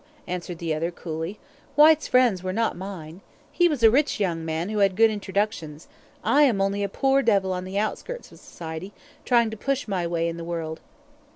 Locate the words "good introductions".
4.95-5.87